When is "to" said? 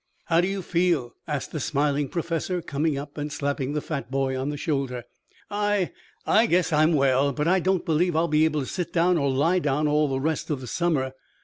8.61-8.65